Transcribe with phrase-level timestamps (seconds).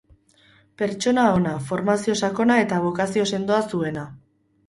[0.81, 4.07] Pertsona ona, formazio sakona eta bokazio sendoa zuena.